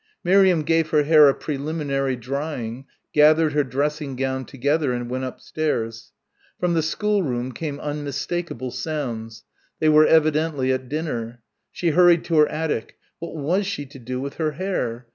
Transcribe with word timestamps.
Miriam 0.23 0.63
gave 0.63 0.89
her 0.89 1.03
hair 1.03 1.29
a 1.29 1.33
preliminary 1.35 2.15
drying, 2.15 2.87
gathered 3.13 3.53
her 3.53 3.63
dressing 3.63 4.15
gown 4.15 4.45
together 4.45 4.93
and 4.93 5.11
went 5.11 5.23
upstairs. 5.25 6.11
From 6.59 6.73
the 6.73 6.81
schoolroom 6.81 7.51
came 7.51 7.79
unmistakable 7.79 8.71
sounds. 8.71 9.43
They 9.79 9.89
were 9.89 10.07
evidently 10.07 10.71
at 10.73 10.89
dinner. 10.89 11.43
She 11.71 11.91
hurried 11.91 12.23
to 12.23 12.37
her 12.37 12.47
attic. 12.47 12.97
What 13.19 13.35
was 13.35 13.67
she 13.67 13.85
to 13.85 13.99
do 13.99 14.19
with 14.19 14.37
her 14.37 14.53
hair? 14.53 15.05